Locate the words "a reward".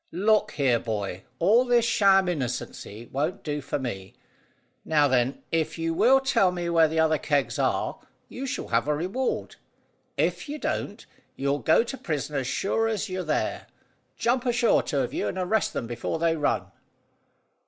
8.87-9.57